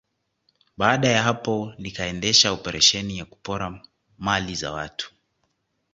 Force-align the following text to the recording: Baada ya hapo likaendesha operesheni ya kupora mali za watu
Baada 0.77 1.09
ya 1.09 1.23
hapo 1.23 1.73
likaendesha 1.77 2.51
operesheni 2.51 3.17
ya 3.17 3.25
kupora 3.25 3.85
mali 4.17 4.55
za 4.55 4.71
watu 4.71 5.13